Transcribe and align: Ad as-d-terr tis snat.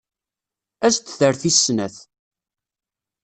Ad 0.85 0.91
as-d-terr 0.93 1.35
tis 1.41 1.57
snat. 1.65 1.95